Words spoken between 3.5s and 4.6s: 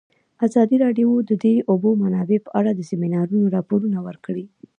راپورونه ورکړي.